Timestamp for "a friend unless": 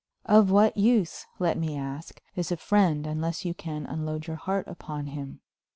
2.51-3.45